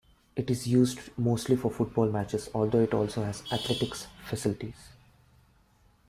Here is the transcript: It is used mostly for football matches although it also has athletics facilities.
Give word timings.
It 0.35 0.49
is 0.49 0.65
used 0.65 0.97
mostly 1.15 1.55
for 1.55 1.69
football 1.69 2.09
matches 2.11 2.49
although 2.55 2.79
it 2.81 2.91
also 2.91 3.23
has 3.23 3.43
athletics 3.51 4.07
facilities. 4.25 4.89